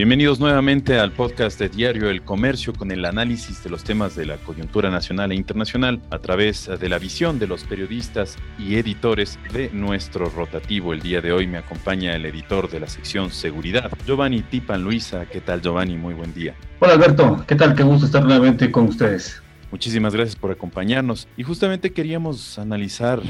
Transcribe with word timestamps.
Bienvenidos 0.00 0.40
nuevamente 0.40 0.98
al 0.98 1.12
podcast 1.12 1.60
de 1.60 1.68
Diario 1.68 2.08
El 2.08 2.22
Comercio 2.22 2.72
con 2.72 2.90
el 2.90 3.04
análisis 3.04 3.62
de 3.62 3.68
los 3.68 3.84
temas 3.84 4.16
de 4.16 4.24
la 4.24 4.38
coyuntura 4.38 4.88
nacional 4.88 5.30
e 5.30 5.34
internacional 5.34 6.00
a 6.08 6.18
través 6.20 6.70
de 6.80 6.88
la 6.88 6.98
visión 6.98 7.38
de 7.38 7.46
los 7.46 7.64
periodistas 7.64 8.38
y 8.58 8.76
editores 8.76 9.38
de 9.52 9.68
nuestro 9.74 10.30
rotativo. 10.30 10.94
El 10.94 11.00
día 11.02 11.20
de 11.20 11.32
hoy 11.32 11.46
me 11.46 11.58
acompaña 11.58 12.16
el 12.16 12.24
editor 12.24 12.70
de 12.70 12.80
la 12.80 12.88
sección 12.88 13.30
Seguridad, 13.30 13.90
Giovanni 14.06 14.40
Tipan 14.40 14.82
Luisa. 14.82 15.26
¿Qué 15.26 15.42
tal 15.42 15.60
Giovanni? 15.60 15.98
Muy 15.98 16.14
buen 16.14 16.32
día. 16.32 16.54
Hola 16.78 16.94
Alberto, 16.94 17.44
¿qué 17.46 17.54
tal? 17.54 17.74
Qué 17.74 17.82
gusto 17.82 18.06
estar 18.06 18.24
nuevamente 18.24 18.70
con 18.70 18.84
ustedes. 18.84 19.42
Muchísimas 19.70 20.14
gracias 20.14 20.34
por 20.34 20.50
acompañarnos 20.50 21.28
y 21.36 21.42
justamente 21.42 21.92
queríamos 21.92 22.58
analizar 22.58 23.20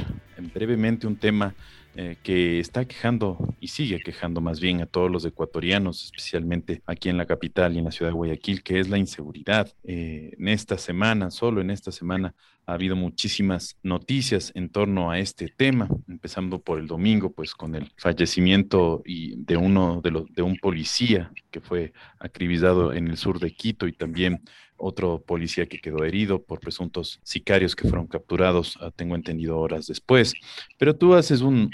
brevemente 0.55 1.09
un 1.09 1.16
tema 1.16 1.52
eh, 1.97 2.17
que 2.23 2.61
está 2.61 2.85
quejando 2.85 3.37
y 3.61 3.69
sigue 3.69 4.01
quejando 4.01 4.41
más 4.41 4.61
bien 4.61 4.81
a 4.81 4.87
todos 4.87 5.11
los 5.11 5.25
ecuatorianos, 5.25 6.05
especialmente 6.05 6.83
aquí 6.87 7.09
en 7.09 7.17
la 7.17 7.27
capital 7.27 7.75
y 7.75 7.79
en 7.79 7.85
la 7.85 7.91
ciudad 7.91 8.11
de 8.11 8.15
Guayaquil, 8.15 8.62
que 8.62 8.79
es 8.79 8.89
la 8.89 8.97
inseguridad. 8.97 9.73
Eh, 9.83 10.34
en 10.39 10.48
esta 10.48 10.79
semana, 10.79 11.31
solo 11.31 11.61
en 11.61 11.71
esta 11.71 11.91
semana, 11.91 12.34
ha 12.67 12.75
habido 12.75 12.95
muchísimas 12.95 13.77
noticias 13.83 14.53
en 14.55 14.69
torno 14.69 15.11
a 15.11 15.19
este 15.19 15.48
tema, 15.48 15.89
empezando 16.09 16.61
por 16.61 16.79
el 16.79 16.87
domingo, 16.87 17.33
pues 17.33 17.55
con 17.55 17.75
el 17.75 17.91
fallecimiento 17.97 19.03
de 19.05 19.57
uno 19.57 20.01
de 20.01 20.11
los 20.12 20.27
de 20.33 20.43
un 20.43 20.57
policía 20.57 21.33
que 21.51 21.61
fue 21.61 21.93
acribillado 22.20 22.93
en 22.93 23.09
el 23.09 23.17
sur 23.17 23.41
de 23.41 23.51
Quito 23.51 23.89
y 23.89 23.93
también 23.93 24.43
otro 24.80 25.23
policía 25.23 25.66
que 25.66 25.80
quedó 25.80 26.05
herido 26.05 26.43
por 26.43 26.59
presuntos 26.59 27.20
sicarios 27.23 27.77
que 27.77 27.89
fueron 27.89 28.07
capturados, 28.07 28.79
ah, 28.80 28.91
tengo 28.95 29.15
entendido, 29.15 29.59
horas 29.59 29.87
después. 29.87 30.34
Pero 30.79 30.97
tú 30.97 31.15
haces 31.15 31.43
un, 31.43 31.70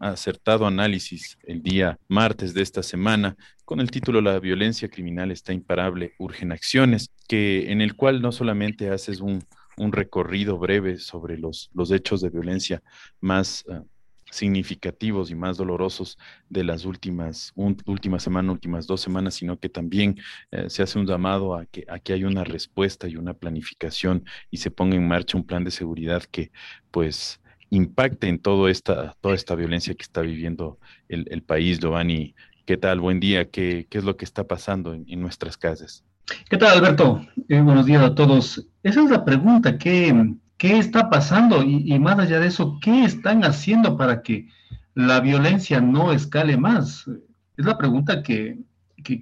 acertado 0.00 0.66
análisis 0.66 1.38
el 1.44 1.62
día 1.62 1.98
martes 2.08 2.54
de 2.54 2.62
esta 2.62 2.82
semana 2.82 3.36
con 3.64 3.80
el 3.80 3.90
título 3.90 4.20
La 4.20 4.38
violencia 4.40 4.88
criminal 4.88 5.30
está 5.30 5.52
imparable, 5.52 6.14
urgen 6.18 6.52
acciones, 6.52 7.10
que 7.28 7.70
en 7.70 7.80
el 7.80 7.94
cual 7.94 8.20
no 8.20 8.32
solamente 8.32 8.90
haces 8.90 9.20
un, 9.20 9.44
recorrido 9.76 10.58
breve 10.58 10.98
sobre 10.98 11.38
los, 11.38 11.70
los 11.72 11.90
hechos 11.90 12.20
de 12.20 12.28
violencia 12.28 12.82
más 13.18 13.64
ah, 13.70 13.82
significativos 14.30 15.30
y 15.30 15.34
más 15.34 15.56
dolorosos 15.56 16.18
de 16.48 16.64
las 16.64 16.84
últimas, 16.84 17.52
últimas 17.54 18.22
semanas, 18.22 18.52
últimas 18.52 18.86
dos 18.86 19.00
semanas, 19.00 19.34
sino 19.34 19.58
que 19.58 19.68
también 19.68 20.18
eh, 20.50 20.70
se 20.70 20.82
hace 20.82 20.98
un 20.98 21.06
llamado 21.06 21.54
a 21.54 21.66
que, 21.66 21.84
a 21.88 21.98
que 21.98 22.12
haya 22.12 22.26
una 22.26 22.44
respuesta 22.44 23.08
y 23.08 23.16
una 23.16 23.34
planificación 23.34 24.24
y 24.50 24.58
se 24.58 24.70
ponga 24.70 24.96
en 24.96 25.06
marcha 25.06 25.36
un 25.36 25.44
plan 25.44 25.64
de 25.64 25.70
seguridad 25.70 26.22
que 26.24 26.52
pues 26.90 27.40
impacte 27.70 28.28
en 28.28 28.38
todo 28.38 28.68
esta, 28.68 29.16
toda 29.20 29.34
esta 29.34 29.54
violencia 29.54 29.94
que 29.94 30.02
está 30.02 30.20
viviendo 30.20 30.78
el, 31.08 31.42
país. 31.42 31.78
Giovanni, 31.78 32.34
¿qué 32.66 32.76
tal? 32.76 33.00
Buen 33.00 33.20
día. 33.20 33.48
¿Qué, 33.48 33.86
qué 33.88 33.98
es 33.98 34.04
lo 34.04 34.16
que 34.16 34.24
está 34.24 34.44
pasando 34.44 34.92
en, 34.92 35.20
nuestras 35.20 35.56
casas? 35.56 36.04
¿Qué 36.48 36.56
tal, 36.56 36.78
Alberto? 36.78 37.24
Eh, 37.48 37.60
buenos 37.60 37.86
días 37.86 38.02
a 38.02 38.14
todos. 38.14 38.66
Esa 38.82 39.02
es 39.02 39.10
la 39.10 39.24
pregunta. 39.24 39.78
¿Qué, 39.78 40.12
¿Qué 40.60 40.76
está 40.76 41.08
pasando? 41.08 41.62
Y, 41.62 41.98
más 41.98 42.18
allá 42.18 42.38
de 42.38 42.48
eso, 42.48 42.78
¿qué 42.82 43.04
están 43.04 43.44
haciendo 43.44 43.96
para 43.96 44.20
que 44.20 44.46
la 44.92 45.20
violencia 45.20 45.80
no 45.80 46.12
escale 46.12 46.58
más? 46.58 47.08
Es 47.56 47.64
la 47.64 47.78
pregunta 47.78 48.22
que, 48.22 48.58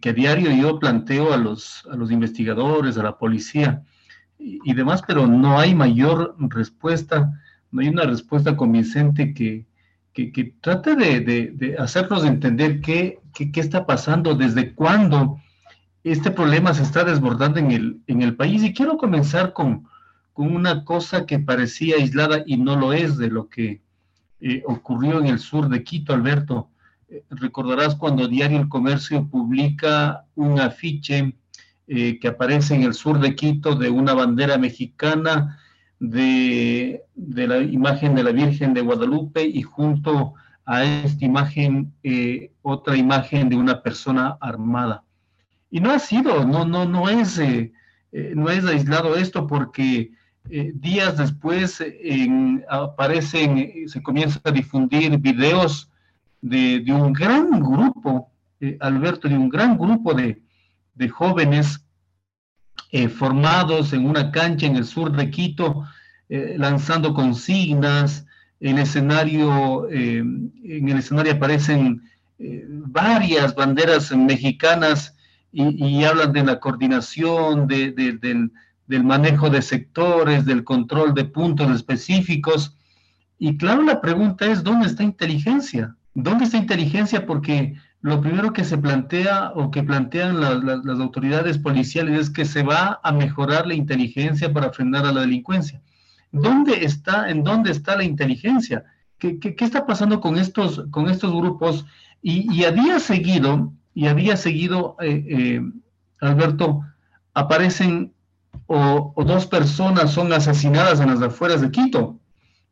a 0.04 0.12
diario 0.12 0.50
yo 0.50 0.80
planteo 0.80 1.32
a 1.32 1.36
los, 1.36 1.86
a 1.92 1.94
los 1.94 2.10
investigadores, 2.10 2.98
a 2.98 3.04
la 3.04 3.18
policía 3.18 3.84
y, 4.36 4.74
demás, 4.74 5.00
pero 5.06 5.28
no 5.28 5.60
hay 5.60 5.76
mayor 5.76 6.34
respuesta, 6.40 7.32
no 7.70 7.82
hay 7.82 7.88
una 7.88 8.02
respuesta 8.02 8.56
convincente 8.56 9.32
que, 9.32 9.64
que, 10.12 10.54
trate 10.60 10.96
de, 10.96 11.76
hacernos 11.78 12.24
entender 12.24 12.80
qué, 12.80 13.20
qué, 13.32 13.60
está 13.60 13.86
pasando, 13.86 14.34
desde 14.34 14.74
cuándo 14.74 15.40
este 16.02 16.32
problema 16.32 16.74
se 16.74 16.82
está 16.82 17.04
desbordando 17.04 17.60
en 17.60 17.70
el, 17.70 18.00
en 18.08 18.22
el 18.22 18.34
país. 18.34 18.64
Y 18.64 18.74
quiero 18.74 18.96
comenzar 18.96 19.52
con, 19.52 19.86
con 20.38 20.54
una 20.54 20.84
cosa 20.84 21.26
que 21.26 21.40
parecía 21.40 21.96
aislada 21.96 22.44
y 22.46 22.58
no 22.58 22.76
lo 22.76 22.92
es 22.92 23.18
de 23.18 23.28
lo 23.28 23.48
que 23.48 23.82
eh, 24.40 24.62
ocurrió 24.66 25.18
en 25.18 25.26
el 25.26 25.40
sur 25.40 25.68
de 25.68 25.82
Quito, 25.82 26.14
Alberto. 26.14 26.70
Eh, 27.08 27.24
recordarás 27.30 27.96
cuando 27.96 28.28
Diario 28.28 28.60
El 28.60 28.68
Comercio 28.68 29.26
publica 29.26 30.26
un 30.36 30.60
afiche 30.60 31.34
eh, 31.88 32.20
que 32.20 32.28
aparece 32.28 32.76
en 32.76 32.84
el 32.84 32.94
sur 32.94 33.18
de 33.18 33.34
Quito 33.34 33.74
de 33.74 33.90
una 33.90 34.14
bandera 34.14 34.58
mexicana, 34.58 35.58
de, 35.98 37.02
de, 37.16 37.48
la 37.48 37.58
imagen 37.58 38.14
de 38.14 38.22
la 38.22 38.30
Virgen 38.30 38.74
de 38.74 38.82
Guadalupe 38.82 39.42
y 39.44 39.62
junto 39.62 40.34
a 40.64 40.84
esta 40.84 41.24
imagen 41.24 41.92
otra 42.62 42.96
imagen 42.96 43.48
de 43.48 43.56
una 43.56 43.82
persona 43.82 44.38
armada. 44.40 45.02
Y 45.68 45.80
no 45.80 45.90
ha 45.90 45.98
sido, 45.98 46.44
no, 46.44 46.64
no, 46.64 46.84
no 46.84 47.08
es, 47.08 47.40
no 48.12 48.50
es 48.50 48.64
aislado 48.64 49.16
esto 49.16 49.48
porque 49.48 50.12
eh, 50.50 50.72
días 50.74 51.18
después 51.18 51.82
aparecen, 52.70 53.58
eh, 53.58 53.84
se 53.86 54.02
comienza 54.02 54.40
a 54.44 54.50
difundir 54.50 55.18
videos 55.18 55.90
de, 56.40 56.82
un 56.88 57.12
gran 57.12 57.50
grupo, 57.60 58.30
eh, 58.60 58.78
Alberto, 58.80 59.28
de 59.28 59.36
un 59.36 59.50
gran 59.50 59.76
grupo 59.76 60.14
de, 60.14 60.40
jóvenes 61.10 61.84
formados 63.14 63.92
en 63.92 64.06
una 64.08 64.32
cancha 64.32 64.66
en 64.66 64.76
el 64.76 64.84
sur 64.84 65.12
de 65.12 65.30
Quito, 65.30 65.84
lanzando 66.28 67.14
consignas. 67.14 68.26
En, 68.58 68.78
escenario, 68.78 69.88
en 69.88 70.50
el 70.88 70.98
escenario 70.98 71.34
aparecen 71.34 72.02
varias 72.68 73.54
banderas 73.54 74.10
mexicanas 74.10 75.14
y, 75.52 76.02
hablan 76.02 76.32
de 76.32 76.42
la 76.42 76.58
coordinación, 76.58 77.68
de, 77.68 77.92
del 77.92 78.50
del 78.88 79.04
manejo 79.04 79.50
de 79.50 79.62
sectores, 79.62 80.44
del 80.44 80.64
control 80.64 81.14
de 81.14 81.24
puntos 81.24 81.70
específicos. 81.70 82.76
Y 83.38 83.56
claro, 83.56 83.82
la 83.82 84.00
pregunta 84.00 84.46
es, 84.46 84.64
¿dónde 84.64 84.86
está 84.86 85.04
inteligencia? 85.04 85.94
¿Dónde 86.14 86.44
está 86.44 86.56
inteligencia? 86.56 87.26
Porque 87.26 87.76
lo 88.00 88.20
primero 88.20 88.52
que 88.52 88.64
se 88.64 88.78
plantea 88.78 89.52
o 89.54 89.70
que 89.70 89.82
plantean 89.82 90.40
las 90.40 91.00
autoridades 91.00 91.58
policiales 91.58 92.18
es 92.18 92.30
que 92.30 92.44
se 92.44 92.62
va 92.62 92.98
a 93.02 93.12
mejorar 93.12 93.66
la 93.66 93.74
inteligencia 93.74 94.52
para 94.52 94.72
frenar 94.72 95.04
a 95.04 95.12
la 95.12 95.20
delincuencia. 95.20 95.80
¿Dónde 96.32 96.84
está, 96.84 97.30
en 97.30 97.44
dónde 97.44 97.70
está 97.70 97.96
la 97.96 98.04
inteligencia? 98.04 98.84
¿Qué, 99.18 99.38
qué, 99.38 99.56
está 99.58 99.84
pasando 99.84 100.20
con 100.20 100.38
estos, 100.38 100.84
con 100.90 101.08
estos 101.08 101.32
grupos? 101.32 101.84
Y, 102.22 102.64
había 102.64 103.00
seguido, 103.00 103.72
y 103.94 104.06
había 104.06 104.36
seguido, 104.36 104.96
eh, 105.00 105.24
eh, 105.28 105.62
Alberto, 106.20 106.82
aparecen 107.34 108.12
o, 108.70 109.24
dos 109.24 109.46
personas 109.46 110.12
son 110.12 110.32
asesinadas 110.32 111.00
en 111.00 111.08
las 111.08 111.22
afueras 111.22 111.62
de 111.62 111.70
Quito. 111.70 112.20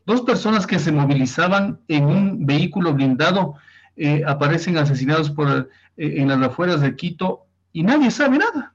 Dos 0.05 0.21
personas 0.21 0.67
que 0.67 0.79
se 0.79 0.93
movilizaban 0.93 1.81
en 1.89 2.05
un 2.05 2.47
vehículo 2.47 2.93
blindado 2.93 3.55
eh, 3.97 4.23
aparecen 4.27 4.77
asesinados 4.77 5.31
por, 5.31 5.49
eh, 5.97 6.15
en 6.19 6.29
las 6.29 6.41
afueras 6.43 6.83
de 6.83 6.95
Quito 6.95 7.47
y 7.73 7.83
nadie 7.83 8.11
sabe 8.11 8.39
nada. 8.39 8.75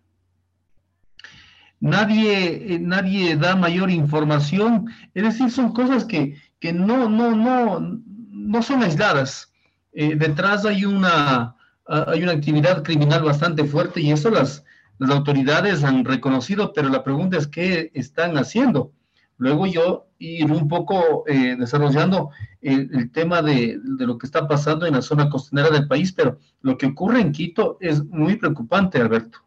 Nadie, 1.80 2.74
eh, 2.76 2.80
nadie 2.80 3.38
da 3.38 3.56
mayor 3.56 3.92
información. 3.92 4.88
Es 5.14 5.24
decir, 5.24 5.52
son 5.52 5.74
cosas 5.74 6.06
que, 6.06 6.42
que 6.60 6.74
no, 6.74 7.08
no, 7.08 7.36
no, 7.36 8.00
no 8.32 8.62
son 8.64 8.82
aisladas. 8.82 9.54
detrás 9.94 10.66
hay 10.66 10.86
una, 10.86 11.56
hay 11.86 12.24
una 12.24 12.32
actividad 12.32 12.82
criminal 12.82 13.22
bastante 13.24 13.64
fuerte 13.66 14.02
y 14.02 14.12
eso 14.12 14.32
las, 14.32 14.64
las 15.02 15.10
autoridades 15.10 15.84
han 15.84 16.06
reconocido, 16.06 16.74
pero 16.74 16.88
la 16.88 17.04
pregunta 17.04 17.36
es 17.36 17.48
qué 17.48 17.90
están 17.96 18.38
haciendo. 18.38 18.92
Luego 19.38 19.66
yo 19.66 20.06
ir 20.20 20.52
un 20.52 20.68
poco 20.68 21.24
eh, 21.28 21.56
desarrollando 21.58 22.30
el, 22.62 23.10
tema 23.12 23.42
de, 23.42 23.80
lo 23.84 24.20
que 24.20 24.28
está 24.28 24.48
pasando 24.48 24.86
en 24.86 24.94
la 24.94 25.02
zona 25.02 25.28
costanera 25.28 25.72
del 25.72 25.88
país, 25.88 26.12
pero 26.12 26.38
lo 26.62 26.78
que 26.78 26.86
ocurre 26.86 27.20
en 27.20 27.32
Quito 27.32 27.80
es 27.82 28.06
muy 28.06 28.36
preocupante, 28.36 29.00
Alberto. 29.00 29.40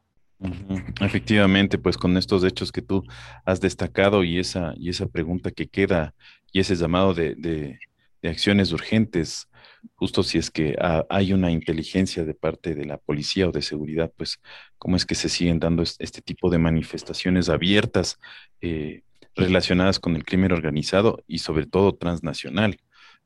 Efectivamente, 1.01 1.79
pues 1.79 1.97
con 1.97 2.17
estos 2.17 2.43
hechos 2.43 2.73
que 2.73 2.83
tú 2.83 3.05
has 3.45 3.61
destacado 3.61 4.25
y 4.25 4.41
esa, 4.41 4.75
y 4.77 4.89
esa 4.89 5.07
pregunta 5.07 5.53
que 5.53 5.69
queda 5.69 6.15
y 6.51 6.59
ese 6.59 6.75
llamado 6.75 7.15
de, 7.15 7.37
de 7.37 8.29
acciones 8.29 8.73
urgentes, 8.73 9.49
justo 9.95 10.23
si 10.23 10.39
es 10.39 10.51
que 10.51 10.77
hay 11.09 11.33
una 11.33 11.51
inteligencia 11.51 12.25
de 12.25 12.35
parte 12.35 12.75
de 12.75 12.85
la 12.85 12.99
policía 12.99 13.49
o 13.49 13.53
de 13.53 13.63
seguridad, 13.63 14.13
pues 14.17 14.41
cómo 14.79 14.97
es 14.97 15.07
que 15.07 15.15
se 15.15 15.29
siguen 15.29 15.59
dando 15.59 15.83
este 15.83 16.23
tipo 16.23 16.51
de 16.51 16.59
manifestaciones 16.59 17.49
abiertas 17.49 18.19
eh, 18.61 19.03
relacionadas 19.35 19.99
con 19.99 20.17
el 20.17 20.25
crimen 20.25 20.53
organizado 20.53 21.23
y 21.27 21.39
sobre 21.39 21.67
todo 21.67 21.95
transnacional. 21.95 22.79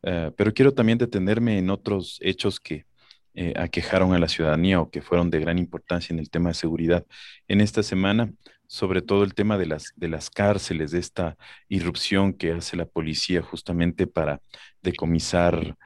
Eh, 0.02 0.30
pero 0.36 0.54
quiero 0.54 0.72
también 0.74 0.98
detenerme 0.98 1.58
en 1.58 1.70
otros 1.70 2.18
hechos 2.22 2.60
que 2.60 2.86
eh, 3.34 3.54
aquejaron 3.56 4.14
a 4.14 4.18
la 4.18 4.28
ciudadanía 4.28 4.80
o 4.80 4.90
que 4.90 5.02
fueron 5.02 5.30
de 5.30 5.40
gran 5.40 5.58
importancia 5.58 6.12
en 6.12 6.18
el 6.18 6.30
tema 6.30 6.50
de 6.50 6.54
seguridad. 6.54 7.06
En 7.46 7.60
esta 7.60 7.82
semana, 7.82 8.32
sobre 8.66 9.02
todo 9.02 9.24
el 9.24 9.34
tema 9.34 9.58
de 9.58 9.66
las, 9.66 9.92
de 9.96 10.08
las 10.08 10.30
cárceles, 10.30 10.90
de 10.90 10.98
esta 10.98 11.36
irrupción 11.68 12.32
que 12.32 12.52
hace 12.52 12.76
la 12.76 12.86
policía 12.86 13.42
justamente 13.42 14.06
para 14.06 14.40
decomisar 14.82 15.76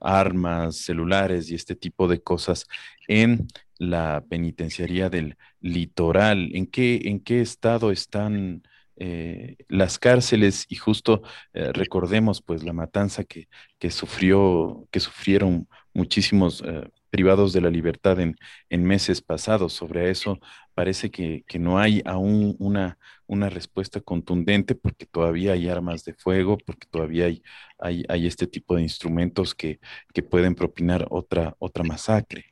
armas, 0.00 0.76
celulares 0.76 1.50
y 1.50 1.54
este 1.54 1.74
tipo 1.74 2.08
de 2.08 2.22
cosas 2.22 2.66
en 3.08 3.48
la 3.78 4.24
penitenciaría 4.28 5.08
del 5.10 5.36
litoral. 5.60 6.50
¿En 6.54 6.66
qué, 6.66 7.00
en 7.04 7.20
qué 7.20 7.40
estado 7.40 7.90
están 7.90 8.62
eh, 8.96 9.56
las 9.68 9.98
cárceles? 9.98 10.66
Y 10.68 10.76
justo 10.76 11.22
eh, 11.54 11.72
recordemos 11.72 12.42
pues 12.42 12.62
la 12.62 12.72
matanza 12.72 13.24
que, 13.24 13.48
que, 13.78 13.90
sufrió, 13.90 14.86
que 14.90 15.00
sufrieron 15.00 15.68
muchísimos 15.94 16.62
privados 17.10 17.52
de 17.52 17.60
la 17.60 17.70
libertad 17.70 18.20
en, 18.20 18.36
en 18.68 18.84
meses 18.84 19.20
pasados. 19.20 19.72
Sobre 19.72 20.10
eso 20.10 20.38
parece 20.74 21.10
que, 21.10 21.44
que 21.46 21.58
no 21.58 21.78
hay 21.78 22.02
aún 22.04 22.56
una, 22.58 22.96
una 23.26 23.50
respuesta 23.50 24.00
contundente 24.00 24.74
porque 24.74 25.06
todavía 25.06 25.52
hay 25.52 25.68
armas 25.68 26.04
de 26.04 26.14
fuego, 26.14 26.56
porque 26.64 26.86
todavía 26.90 27.26
hay, 27.26 27.42
hay, 27.78 28.04
hay 28.08 28.26
este 28.26 28.46
tipo 28.46 28.76
de 28.76 28.82
instrumentos 28.82 29.54
que, 29.54 29.80
que, 30.14 30.22
pueden 30.22 30.54
propinar 30.54 31.06
otra, 31.10 31.54
otra 31.58 31.84
masacre. 31.84 32.46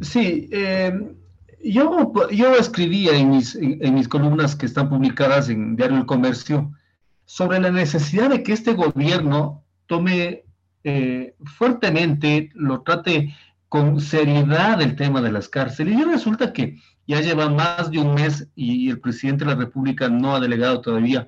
Sí, 0.00 0.48
eh, 0.52 0.92
yo, 1.62 2.12
yo 2.30 2.56
escribía 2.56 3.16
en 3.16 3.30
mis, 3.30 3.54
en 3.56 3.94
mis 3.94 4.08
columnas 4.08 4.56
que 4.56 4.66
están 4.66 4.88
publicadas 4.88 5.48
en 5.48 5.76
Diario 5.76 5.98
El 5.98 6.06
Comercio 6.06 6.72
sobre 7.24 7.60
la 7.60 7.70
necesidad 7.70 8.30
de 8.30 8.42
que 8.42 8.52
este 8.52 8.74
gobierno 8.74 9.64
tome 9.86 10.43
eh, 10.84 11.34
fuertemente, 11.44 12.50
lo 12.54 12.82
trate 12.82 13.34
con 13.68 14.00
seriedad 14.00 14.80
el 14.80 14.94
tema 14.94 15.20
de 15.20 15.32
las 15.32 15.48
cárceles. 15.48 15.98
Y 15.98 16.04
resulta 16.04 16.52
que 16.52 16.78
ya 17.06 17.20
lleva 17.20 17.48
más 17.48 17.90
de 17.90 17.98
un 17.98 18.14
mes 18.14 18.48
y 18.54 18.88
el 18.90 19.00
presidente 19.00 19.44
de 19.44 19.50
la 19.50 19.56
República 19.56 20.08
no 20.08 20.36
ha 20.36 20.40
delegado 20.40 20.80
todavía 20.80 21.26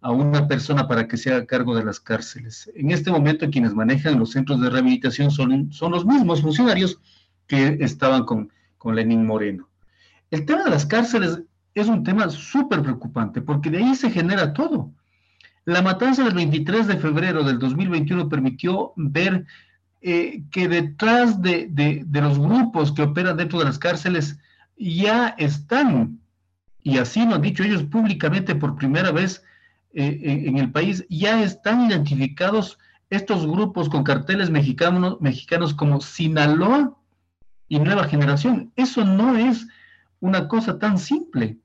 a 0.00 0.12
una 0.12 0.46
persona 0.46 0.86
para 0.86 1.08
que 1.08 1.16
se 1.16 1.32
haga 1.32 1.46
cargo 1.46 1.74
de 1.74 1.84
las 1.84 1.98
cárceles. 1.98 2.70
En 2.76 2.90
este 2.90 3.10
momento 3.10 3.50
quienes 3.50 3.74
manejan 3.74 4.18
los 4.18 4.30
centros 4.30 4.60
de 4.60 4.70
rehabilitación 4.70 5.30
son, 5.30 5.72
son 5.72 5.92
los 5.92 6.06
mismos 6.06 6.42
funcionarios 6.42 7.00
que 7.46 7.78
estaban 7.80 8.24
con, 8.24 8.52
con 8.76 8.94
Lenín 8.94 9.26
Moreno. 9.26 9.68
El 10.30 10.44
tema 10.44 10.64
de 10.64 10.70
las 10.70 10.86
cárceles 10.86 11.40
es 11.74 11.88
un 11.88 12.04
tema 12.04 12.30
súper 12.30 12.82
preocupante 12.82 13.40
porque 13.40 13.70
de 13.70 13.78
ahí 13.78 13.94
se 13.94 14.10
genera 14.10 14.52
todo. 14.52 14.92
La 15.68 15.82
matanza 15.82 16.24
del 16.24 16.32
23 16.32 16.86
de 16.86 16.96
febrero 16.96 17.44
del 17.44 17.58
2021 17.58 18.30
permitió 18.30 18.94
ver 18.96 19.44
eh, 20.00 20.42
que 20.50 20.66
detrás 20.66 21.42
de, 21.42 22.06
los 22.10 22.38
grupos 22.38 22.90
que 22.90 23.02
operan 23.02 23.36
dentro 23.36 23.58
de 23.58 23.66
las 23.66 23.78
cárceles 23.78 24.38
ya 24.78 25.34
están, 25.36 26.20
y 26.82 26.96
así 26.96 27.22
lo 27.26 27.34
han 27.34 27.42
dicho 27.42 27.64
ellos 27.64 27.82
públicamente 27.82 28.54
por 28.54 28.76
primera 28.76 29.12
vez 29.12 29.44
eh, 29.92 30.18
en 30.46 30.56
el 30.56 30.72
país, 30.72 31.04
ya 31.10 31.42
están 31.42 31.90
identificados 31.90 32.78
estos 33.10 33.46
grupos 33.46 33.90
con 33.90 34.04
carteles 34.04 34.48
mexicanos, 34.48 35.20
mexicanos 35.20 35.74
como 35.74 36.00
Sinaloa 36.00 36.96
y 37.68 37.78
Nueva 37.78 38.04
Generación. 38.04 38.72
Eso 38.74 39.04
no 39.04 39.36
es 39.36 39.66
una 40.20 40.48
cosa 40.48 40.78
tan 40.78 40.96
simple 40.96 41.58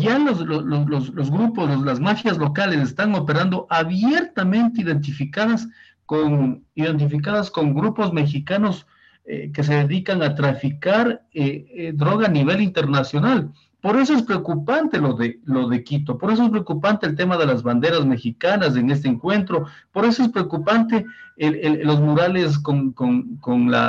ya 0.00 0.18
los, 0.18 0.40
los, 0.40 1.30
grupos, 1.30 1.84
las 1.84 2.00
mafias 2.00 2.38
locales 2.38 2.80
están 2.80 3.14
operando 3.14 3.66
abiertamente 3.70 4.82
identificadas 4.82 5.68
con, 6.06 6.64
identificadas 6.74 7.50
con 7.50 7.74
grupos 7.74 8.12
mexicanos 8.12 8.86
eh, 9.24 9.50
que 9.52 9.64
se 9.64 9.74
dedican 9.74 10.22
a 10.22 10.34
traficar 10.34 11.22
eh, 11.32 11.66
eh, 11.74 11.92
droga 11.94 12.26
a 12.26 12.30
nivel 12.30 12.60
internacional. 12.60 13.52
Por 13.80 13.96
eso 13.96 14.14
es 14.14 14.22
preocupante 14.22 14.98
lo 14.98 15.14
de, 15.14 15.40
lo 15.44 15.68
de 15.68 15.84
Quito, 15.84 16.18
por 16.18 16.32
eso 16.32 16.44
es 16.44 16.50
preocupante 16.50 17.06
el 17.06 17.14
tema 17.14 17.36
de 17.36 17.46
las 17.46 17.62
banderas 17.62 18.04
mexicanas 18.04 18.74
en 18.76 18.90
este 18.90 19.06
encuentro, 19.06 19.66
por 19.92 20.04
eso 20.04 20.24
es 20.24 20.28
preocupante 20.30 21.06
los 21.36 22.00
murales 22.00 22.58
con, 22.58 22.94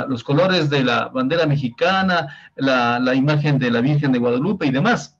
los 0.08 0.22
colores 0.22 0.70
de 0.70 0.84
la 0.84 1.08
bandera 1.08 1.46
mexicana, 1.46 2.28
la, 2.54 3.00
la 3.00 3.14
imagen 3.14 3.58
de 3.58 3.70
la 3.72 3.80
Virgen 3.80 4.12
de 4.12 4.20
Guadalupe 4.20 4.66
y 4.66 4.70
demás. 4.70 5.17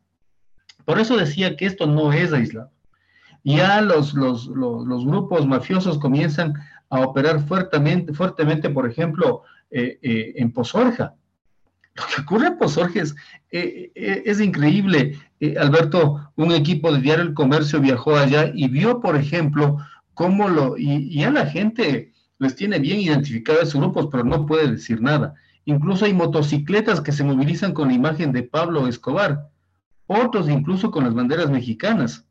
Por 0.89 0.99
eso 0.99 1.19
decía 1.19 1.55
que 1.55 1.67
esto 1.67 1.87
no 1.87 2.15
es 2.15 2.33
aislado. 2.33 2.71
Ya 3.45 3.83
los, 3.83 4.15
grupos 4.15 5.47
mafiosos 5.47 5.99
comienzan 5.99 6.55
a 6.89 7.01
operar 7.01 7.47
fuertemente, 7.47 8.15
fuertemente 8.15 8.71
por 8.71 8.91
ejemplo, 8.91 9.43
eh, 9.71 9.99
eh, 10.01 10.33
en 10.37 10.51
Pozorja. 10.51 11.15
Lo 11.95 12.03
que 12.07 12.23
ocurre 12.23 12.47
en 12.47 12.57
Pozorja 12.57 13.03
es, 13.03 13.15
eh, 13.51 13.93
increíble. 14.43 15.19
Alberto, 15.61 16.33
un 16.37 16.53
equipo 16.53 16.91
de 16.91 17.03
Diario 17.03 17.25
El 17.25 17.35
Comercio 17.35 17.83
viajó 17.83 18.17
allá 18.17 18.51
y 18.55 18.69
vio, 18.69 19.03
por 19.03 19.15
ejemplo, 19.15 19.77
cómo 20.15 20.49
lo... 20.49 20.79
Y, 20.79 21.15
ya 21.15 21.31
la 21.31 21.45
gente 21.45 22.15
les 22.39 22.57
tiene 22.57 22.79
bien 22.79 22.99
identificados 23.01 23.69
sus 23.69 23.81
grupos, 23.83 24.09
pero 24.11 24.25
no 24.25 24.47
puede 24.47 24.71
decir 24.71 25.03
nada. 25.03 25.35
Incluso 25.67 26.07
hay 26.07 26.15
motocicletas 26.15 27.03
que 27.03 27.13
se 27.13 27.25
movilizan 27.25 27.75
con 27.75 27.89
la 27.89 27.95
imagen 27.95 28.33
de 28.33 28.45
Pablo 28.45 28.89
Escobar 28.89 29.51
otros 30.09 30.49
incluso 30.49 30.91
con 30.91 31.05
las 31.05 31.15
banderas 31.15 31.51
mexicanas. 31.51 32.25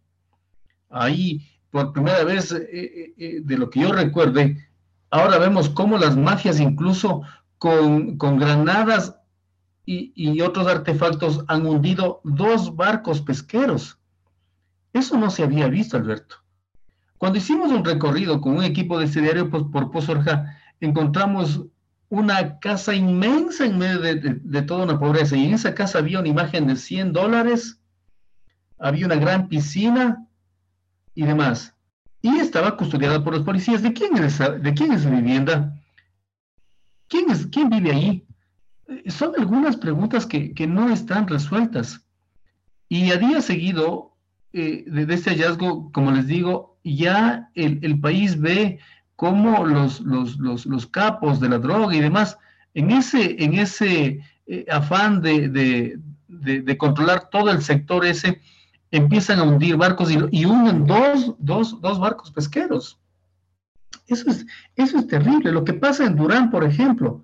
Ahí, 0.90 1.48
por 1.72 1.94
primera 1.94 2.24
vez, 2.26 2.52
eh, 2.52 2.68
eh, 2.72 3.14
eh, 3.18 3.42
de 3.44 3.58
lo 3.58 3.70
que 3.70 3.82
yo 3.82 3.94
recuerde, 3.94 4.68
ahora 5.10 5.38
vemos 5.38 5.70
cómo 5.70 5.98
las 5.98 6.18
mafias 6.18 6.60
incluso 6.60 7.22
con, 7.58 8.18
granadas 8.18 9.16
y, 9.86 10.12
y, 10.16 10.42
otros 10.42 10.68
artefactos 10.68 11.46
han 11.48 11.66
hundido 11.66 12.20
dos 12.24 12.76
barcos 12.76 13.22
pesqueros. 13.22 13.98
Eso 14.92 15.18
no 15.18 15.30
se 15.30 15.44
había 15.44 15.68
visto, 15.68 15.96
Alberto. 15.96 16.38
Cuando 17.18 17.38
hicimos 17.38 17.72
un 17.72 17.86
recorrido 17.86 18.42
con 18.42 18.58
un 18.58 18.64
equipo 18.64 19.00
de 19.00 19.06
este 19.06 19.22
diario 19.22 19.50
pues, 19.50 19.64
por 19.72 19.92
Pozorja, 19.92 20.58
encontramos 20.80 21.64
una 22.10 22.60
casa 22.60 22.96
inmensa 22.96 23.66
en 23.66 23.78
medio 23.78 24.00
de, 24.00 24.62
toda 24.64 24.86
una 24.86 25.00
pobreza. 25.00 25.36
Y 25.36 25.46
en 25.46 25.54
esa 25.54 25.76
casa 25.76 26.00
había 26.00 26.20
una 26.20 26.30
imagen 26.30 26.68
de 26.68 26.76
100 26.76 27.14
dólares, 27.14 27.80
había 28.80 29.06
una 29.06 29.16
gran 29.16 29.48
piscina 29.50 30.26
y 31.14 31.24
demás. 31.24 31.76
Y 32.22 32.38
estaba 32.40 32.78
custodiada 32.78 33.24
por 33.24 33.34
los 33.34 33.44
policías. 33.44 33.82
¿De 33.82 33.94
quién 33.94 34.16
es 34.18 34.36
esa, 34.36 34.52
de 34.52 34.74
quién 34.74 34.92
es 34.92 35.02
esa 35.02 35.10
vivienda? 35.10 35.76
¿Quién, 37.08 37.30
es, 37.30 37.48
¿Quién 37.48 37.70
vive 37.70 37.92
ahí? 37.92 38.28
Eh, 38.88 39.12
son 39.12 39.34
algunas 39.38 39.78
preguntas 39.78 40.26
que, 40.26 40.68
no 40.68 40.90
están 40.90 41.28
resueltas. 41.28 42.06
Y 42.90 43.12
a 43.12 43.18
día 43.18 43.42
seguido 43.42 44.16
eh, 44.54 44.86
de, 44.88 45.14
este 45.14 45.32
hallazgo, 45.32 45.92
como 45.92 46.12
les 46.12 46.28
digo, 46.28 46.80
ya 46.84 47.50
el, 47.54 47.80
el 47.82 48.00
país 48.00 48.40
ve 48.40 48.80
cómo 49.18 49.66
los, 49.66 50.00
los, 50.02 50.88
capos 50.88 51.40
de 51.40 51.50
la 51.50 51.58
droga 51.58 51.94
y 51.94 52.00
demás, 52.00 52.38
en 52.76 52.92
ese, 52.92 53.44
en 53.44 53.56
ese 53.56 54.22
eh, 54.46 54.66
afán 54.72 55.22
de, 55.22 56.00
controlar 56.78 57.30
todo 57.32 57.50
el 57.50 57.64
sector 57.64 58.06
ese, 58.06 58.40
empiezan 58.92 59.40
a 59.40 59.44
hundir 59.44 59.76
barcos 59.76 60.12
y, 60.12 60.20
y 60.32 60.46
unen 60.46 60.86
dos, 60.86 61.36
dos, 61.40 62.00
barcos 62.00 62.32
pesqueros. 62.32 63.00
Eso 64.06 64.30
es, 64.30 64.46
eso 64.76 65.00
es 65.00 65.08
terrible. 65.08 65.52
Lo 65.52 65.66
que 65.66 65.74
pasa 65.74 66.06
en 66.06 66.16
Durán, 66.16 66.52
por 66.52 66.64
ejemplo, 66.64 67.24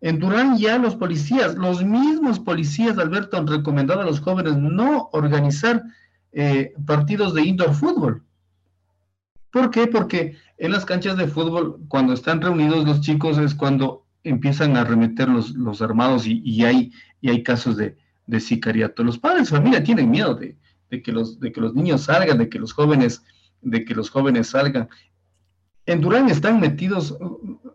en 0.00 0.20
Durán 0.20 0.56
ya 0.56 0.78
los 0.78 0.94
policías, 0.94 1.56
los 1.56 1.84
mismos 1.84 2.38
policías, 2.38 2.96
Alberto, 2.98 3.36
han 3.36 3.48
recomendado 3.48 4.00
a 4.00 4.04
los 4.04 4.20
jóvenes 4.20 4.56
no 4.56 5.10
organizar 5.12 5.82
eh, 6.30 6.72
partidos 6.86 7.34
de 7.34 7.42
indoor 7.42 7.74
fútbol. 7.74 8.22
¿Por 9.52 9.70
qué? 9.70 9.86
Porque 9.86 10.36
en 10.56 10.72
las 10.72 10.86
canchas 10.86 11.18
de 11.18 11.28
fútbol, 11.28 11.78
cuando 11.88 12.14
están 12.14 12.40
reunidos 12.40 12.86
los 12.86 13.02
chicos, 13.02 13.36
es 13.36 13.54
cuando 13.54 14.06
empiezan 14.24 14.76
a 14.76 14.80
arremeter 14.80 15.28
los, 15.28 15.82
armados 15.82 16.26
y, 16.26 16.64
hay, 16.64 17.42
casos 17.42 17.76
de, 17.76 17.96
sicariato. 18.40 19.04
Los 19.04 19.18
padres 19.18 19.50
de 19.50 19.56
familia 19.56 19.84
tienen 19.84 20.10
miedo 20.10 20.34
de, 20.34 20.56
que 21.02 21.12
los, 21.12 21.38
niños 21.74 22.02
salgan, 22.02 22.38
de 22.38 22.48
que 22.48 22.58
los 22.58 22.72
jóvenes, 22.72 23.22
de 23.60 23.84
que 23.84 23.94
los 23.94 24.08
jóvenes 24.08 24.48
salgan. 24.48 24.88
En 25.84 26.00
Durán 26.00 26.30
están 26.30 26.58
metidos 26.58 27.18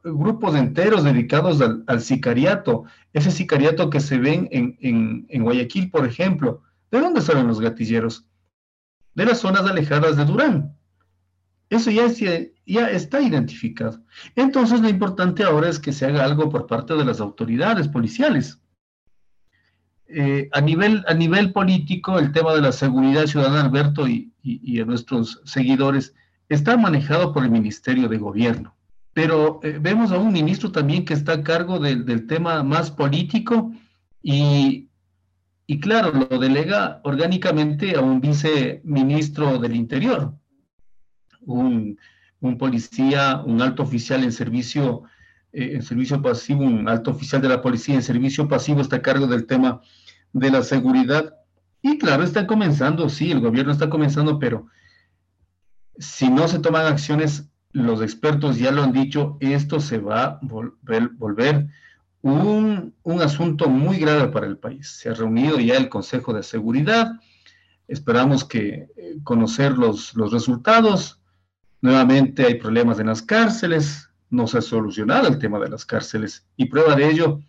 grupos 0.04 0.56
enteros 0.56 1.04
dedicados 1.04 1.62
al, 1.62 2.02
sicariato, 2.02 2.86
ese 3.14 3.30
sicariato 3.30 3.92
que 3.92 4.00
se 4.00 4.18
ven 4.18 4.48
en, 4.52 5.28
en 5.30 5.44
Guayaquil, 5.44 5.92
por 5.92 6.08
ejemplo. 6.08 6.64
¿De 6.90 7.02
dónde 7.02 7.22
salen 7.22 7.48
los 7.48 7.62
gatilleros? 7.62 8.26
De 9.14 9.26
las 9.26 9.40
zonas 9.40 9.62
alejadas 9.62 10.18
de 10.18 10.26
Durán. 10.26 10.77
Eso 11.70 11.92
ya, 11.92 12.06
está 12.88 13.22
identificado. 13.22 14.02
Entonces 14.36 14.80
lo 14.80 14.88
importante 14.88 15.44
ahora 15.44 15.70
es 15.70 15.80
que 15.80 15.92
se 15.92 16.06
haga 16.06 16.24
algo 16.24 16.50
por 16.50 16.66
parte 16.66 16.94
de 16.94 17.04
las 17.04 17.20
autoridades 17.20 17.88
policiales. 17.90 18.60
Eh, 20.08 20.48
a, 20.54 20.62
nivel, 20.62 21.04
a 21.08 21.14
nivel 21.14 21.52
político, 21.52 22.18
el 22.18 22.32
tema 22.32 22.54
de 22.54 22.62
la 22.62 22.72
seguridad 22.72 23.26
ciudadana, 23.26 23.66
Alberto, 23.66 24.08
y, 24.08 24.32
y, 24.42 24.80
a 24.80 24.86
nuestros 24.86 25.42
seguidores, 25.44 26.16
está 26.48 26.78
manejado 26.78 27.34
por 27.34 27.44
el 27.44 27.52
Ministerio 27.52 28.08
de 28.08 28.18
Gobierno. 28.18 28.74
Pero 29.12 29.60
eh, 29.64 29.78
vemos 29.82 30.14
a 30.14 30.18
un 30.18 30.32
ministro 30.32 30.72
también 30.72 31.04
que 31.04 31.14
está 31.14 31.34
a 31.34 31.44
cargo 31.44 31.80
del 31.80 32.28
tema 32.28 32.64
más 32.64 32.92
político 32.92 33.74
y, 34.24 34.88
y, 35.66 35.80
claro, 35.82 36.14
lo 36.14 36.40
delega 36.40 37.02
orgánicamente 37.04 37.98
a 37.98 38.02
un 38.02 38.22
viceministro 38.22 39.60
del 39.60 39.76
Interior 39.76 40.34
un, 41.48 41.98
policía, 42.58 43.42
un 43.46 43.62
alto 43.62 43.84
oficial 43.84 44.24
en 44.24 44.32
servicio 44.32 45.04
eh, 45.54 45.76
en 45.76 45.82
servicio 45.82 46.22
pasivo, 46.22 46.62
un 46.62 46.88
alto 46.88 47.12
oficial 47.12 47.42
de 47.42 47.50
la 47.50 47.62
policía 47.62 47.96
en 47.96 48.04
servicio 48.04 48.48
pasivo 48.48 48.82
está 48.82 48.98
a 48.98 49.02
cargo 49.02 49.28
del 49.28 49.46
tema 49.46 49.82
de 50.34 50.52
la 50.52 50.62
seguridad. 50.62 51.34
Y 51.82 51.98
claro, 51.98 52.24
está 52.24 52.46
comenzando, 52.46 53.10
sí, 53.10 53.32
el 53.32 53.40
gobierno 53.40 53.72
está 53.72 53.90
comenzando, 53.90 54.40
pero 54.40 54.68
si 55.98 56.30
no 56.30 56.48
se 56.48 56.60
toman 56.60 56.86
acciones, 56.86 57.50
los 57.72 58.02
expertos 58.02 58.58
ya 58.58 58.72
lo 58.72 58.84
han 58.84 58.92
dicho, 58.92 59.38
esto 59.40 59.80
se 59.80 60.00
va 60.00 60.24
a 60.24 60.40
volver, 60.42 61.10
volver 61.10 61.68
un, 62.22 62.94
un, 63.04 63.22
asunto 63.22 63.70
muy 63.70 63.98
grave 63.98 64.28
para 64.30 64.48
el 64.48 64.58
país. 64.58 64.88
Se 64.90 65.10
ha 65.10 65.14
reunido 65.14 65.60
ya 65.60 65.76
el 65.78 65.90
Consejo 65.90 66.34
de 66.34 66.44
Seguridad, 66.44 67.14
esperamos 67.88 68.44
que 68.44 68.90
eh, 68.98 69.18
conocer 69.24 69.78
los, 69.78 70.16
los 70.16 70.32
resultados. 70.32 71.22
Nuevamente 71.82 72.46
hay 72.46 72.56
problemas 72.56 73.00
en 73.00 73.08
las 73.08 73.22
cárceles, 73.22 74.10
no 74.30 74.48
se 74.48 74.58
ha 74.58 74.62
solucionado 74.62 75.28
el 75.28 75.38
tema 75.40 75.60
de 75.60 75.70
las 75.70 75.86
cárceles 75.86 76.46
y 76.58 76.66
prueba 76.66 76.96
de 76.96 77.10
ello 77.10 77.40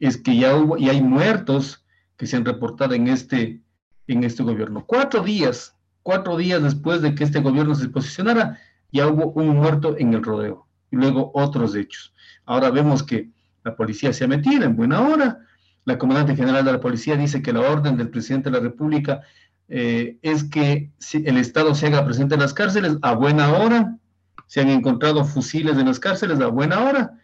es 0.00 0.16
que 0.16 0.36
ya 0.36 0.54
hubo 0.54 0.76
y 0.76 0.88
hay 0.88 1.02
muertos 1.02 1.84
que 2.16 2.26
se 2.26 2.36
han 2.36 2.44
reportado 2.44 2.94
en 2.94 3.08
este, 3.08 3.62
en 4.06 4.24
este 4.24 4.42
gobierno. 4.42 4.84
Cuatro 4.86 5.22
días, 5.22 5.74
cuatro 6.02 6.36
días 6.36 6.62
después 6.62 7.02
de 7.02 7.14
que 7.14 7.24
este 7.24 7.40
gobierno 7.40 7.74
se 7.74 7.88
posicionara, 7.88 8.58
ya 8.92 9.06
hubo 9.06 9.30
un 9.32 9.56
muerto 9.56 9.96
en 9.98 10.12
el 10.14 10.22
rodeo 10.22 10.66
y 10.90 10.96
luego 10.96 11.30
otros 11.34 11.74
hechos. 11.74 12.12
Ahora 12.46 12.70
vemos 12.70 13.02
que 13.02 13.30
la 13.64 13.76
policía 13.76 14.12
se 14.12 14.24
ha 14.24 14.28
metido 14.28 14.64
en 14.64 14.76
buena 14.76 15.00
hora. 15.00 15.40
La 15.84 15.98
comandante 15.98 16.36
general 16.36 16.64
de 16.64 16.72
la 16.72 16.80
policía 16.80 17.16
dice 17.16 17.42
que 17.42 17.52
la 17.52 17.60
orden 17.60 17.96
del 17.96 18.10
presidente 18.10 18.50
de 18.50 18.56
la 18.56 18.62
República 18.62 19.22
eh, 19.68 20.18
es 20.22 20.44
que 20.44 20.90
el 21.12 21.36
Estado 21.36 21.74
se 21.74 21.86
haga 21.86 22.04
presente 22.04 22.34
en 22.34 22.40
las 22.40 22.54
cárceles 22.54 22.96
a 23.02 23.14
buena 23.14 23.52
hora. 23.52 23.98
Se 24.46 24.60
han 24.60 24.70
encontrado 24.70 25.24
fusiles 25.24 25.76
en 25.76 25.86
las 25.86 26.00
cárceles 26.00 26.40
a 26.40 26.46
buena 26.46 26.84
hora 26.84 27.18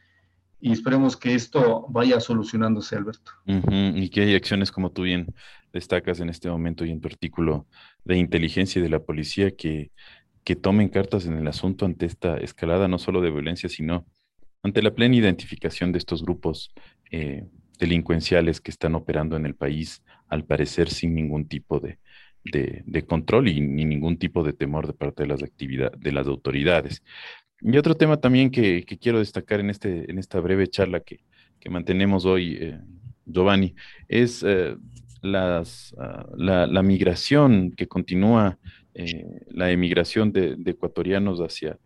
y 0.64 0.72
esperemos 0.72 1.14
que 1.18 1.34
esto 1.34 1.84
vaya 1.90 2.20
solucionándose, 2.20 2.96
Alberto. 2.96 3.32
Y 3.44 4.08
que 4.08 4.22
hay 4.22 4.34
acciones, 4.34 4.72
como 4.72 4.90
tú 4.90 5.02
bien 5.02 5.26
destacas 5.74 6.20
en 6.20 6.30
este 6.30 6.48
momento 6.48 6.86
y 6.86 6.90
en 6.90 7.02
tu 7.02 7.08
artículo 7.08 7.66
de 8.02 8.16
inteligencia 8.16 8.78
y 8.78 8.82
de 8.82 8.88
la 8.88 9.00
policía, 9.00 9.50
que, 9.50 9.90
que 10.42 10.56
tomen 10.56 10.88
cartas 10.88 11.26
en 11.26 11.36
el 11.36 11.46
asunto 11.48 11.84
ante 11.84 12.06
esta 12.06 12.38
escalada, 12.38 12.88
no 12.88 12.98
solo 12.98 13.20
de 13.20 13.30
violencia, 13.30 13.68
sino 13.68 14.06
ante 14.62 14.80
la 14.80 14.94
plena 14.94 15.16
identificación 15.16 15.92
de 15.92 15.98
estos 15.98 16.22
grupos 16.22 16.72
eh, 17.10 17.44
delincuenciales 17.78 18.62
que 18.62 18.70
están 18.70 18.94
operando 18.94 19.36
en 19.36 19.44
el 19.44 19.54
país, 19.54 20.02
al 20.28 20.46
parecer 20.46 20.88
sin 20.88 21.14
ningún 21.14 21.46
tipo 21.46 21.78
de, 21.78 21.98
de, 22.44 23.04
control 23.06 23.48
y 23.48 23.60
ni 23.60 23.84
ningún 23.84 24.18
tipo 24.18 24.44
de 24.44 24.52
temor 24.52 24.86
de 24.86 24.92
parte 24.92 25.22
de 25.22 25.28
las, 25.28 25.42
actividades, 25.42 25.98
de 26.00 26.12
las 26.12 26.26
autoridades. 26.26 27.02
Y 27.60 27.76
otro 27.78 27.94
tema 27.94 28.18
también 28.18 28.50
que, 28.50 28.84
quiero 29.00 29.18
destacar 29.18 29.60
en, 29.60 29.70
este, 29.70 30.10
en 30.10 30.18
esta 30.18 30.40
breve 30.40 30.66
charla 30.68 31.00
que, 31.00 31.20
mantenemos 31.70 32.26
hoy, 32.26 32.58
eh, 32.60 32.78
Giovanni, 33.24 33.74
es 34.06 34.44
eh, 34.46 34.76
las, 35.22 35.94
ah, 35.98 36.26
la, 36.36 36.82
migración 36.82 37.72
que 37.72 37.88
continúa, 37.88 38.58
eh, 38.92 39.40
la 39.48 39.70
emigración 39.70 40.30
de, 40.30 40.58
ecuatorianos 40.66 41.40
hacia 41.40 41.78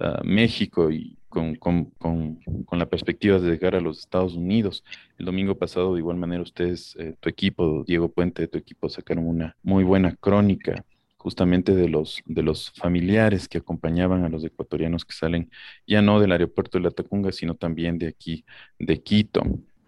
ah, 0.00 0.22
México 0.24 0.90
y 0.90 1.18
con, 1.58 2.40
la 2.72 2.86
perspectiva 2.86 3.38
de 3.38 3.50
llegar 3.50 3.74
a 3.74 3.80
los 3.80 4.00
Estados 4.00 4.34
Unidos. 4.34 4.84
El 5.18 5.26
domingo 5.26 5.56
pasado, 5.56 5.94
de 5.94 6.00
igual 6.00 6.16
manera, 6.16 6.42
ustedes, 6.42 6.96
tu 7.20 7.28
equipo, 7.28 7.84
Diego 7.86 8.08
Puente, 8.08 8.48
tu 8.48 8.58
equipo, 8.58 8.88
sacaron 8.88 9.26
una 9.26 9.56
muy 9.62 9.84
buena 9.84 10.14
crónica 10.16 10.84
justamente 11.26 11.74
de 11.74 11.88
los, 11.88 12.22
de 12.24 12.44
los 12.44 12.70
familiares 12.76 13.48
que 13.48 13.58
acompañaban 13.58 14.24
a 14.24 14.28
los 14.28 14.44
ecuatorianos 14.44 15.04
que 15.04 15.12
salen 15.12 15.50
ya 15.84 16.00
no 16.00 16.20
del 16.20 16.30
aeropuerto 16.30 16.78
de 16.78 16.84
La 16.84 16.92
Tacunga, 16.92 17.32
sino 17.32 17.56
también 17.56 17.98
de 17.98 18.06
aquí, 18.06 18.44
de 18.78 19.02
Quito. 19.02 19.42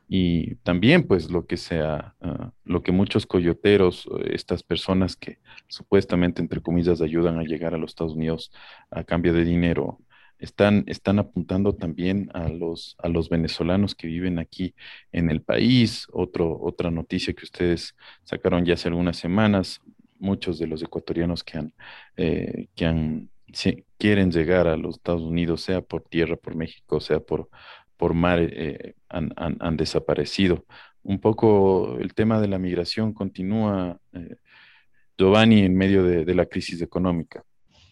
Y 0.09 0.57
también, 0.65 1.07
pues, 1.07 1.31
lo 1.31 1.47
que 1.47 1.57
sea, 1.57 2.17
ah, 2.23 2.51
lo 2.65 2.83
que 2.83 2.91
muchos 2.93 3.25
coyoteros, 3.25 4.09
estas 4.25 4.65
personas 4.65 5.15
que 5.15 5.39
supuestamente, 5.69 6.43
entre 6.43 6.61
comillas, 6.61 7.01
ayudan 7.03 7.39
a 7.39 7.45
llegar 7.45 7.73
a 7.73 7.79
los 7.79 7.91
Estados 7.93 8.15
Unidos 8.15 8.51
a 8.91 9.05
cambio 9.05 9.33
de 9.33 9.45
dinero, 9.45 10.01
están, 10.39 10.85
están 10.87 11.19
apuntando 11.19 11.75
también 11.75 12.31
a 12.35 12.49
los, 12.49 12.97
a 12.99 13.09
los 13.09 13.29
venezolanos 13.29 13.95
que 13.95 14.07
viven 14.07 14.39
aquí 14.39 14.75
en 15.13 15.31
el 15.31 15.43
país. 15.43 16.07
Otro, 16.13 16.59
otra 16.61 16.91
noticia 16.91 17.35
que 17.35 17.45
ustedes 17.45 17.95
sacaron 18.25 18.65
ya 18.65 18.75
hace 18.75 18.89
algunas 18.89 19.17
semanas, 19.17 19.81
muchos 20.19 20.59
de 20.59 20.67
los 20.67 20.83
ecuatorianos 20.83 21.45
que 21.45 21.59
han, 21.59 21.75
eh, 22.17 22.69
que 22.75 22.87
han 22.87 23.31
quieren 23.99 24.31
llegar 24.31 24.67
a 24.67 24.77
los 24.77 24.97
Estados 24.97 25.23
Unidos, 25.23 25.63
sea 25.63 25.81
por 25.81 26.03
tierra, 26.03 26.37
por 26.37 26.55
México, 26.55 27.01
sea 27.01 27.21
por, 27.21 27.49
por 27.97 28.15
mar, 28.15 28.39
eh, 28.41 28.95
han, 29.09 29.33
han, 29.37 29.77
desaparecido. 29.77 30.65
Un 31.03 31.21
poco 31.21 31.99
el 31.99 32.15
tema 32.15 32.41
de 32.41 32.49
la 32.49 32.59
migración 32.59 33.13
continúa, 33.13 33.99
eh, 34.13 34.37
Giovanni, 35.17 35.61
en 35.61 35.77
medio 35.77 36.05
de, 36.05 36.35
la 36.35 36.47
crisis 36.47 36.83
económica. 36.83 37.45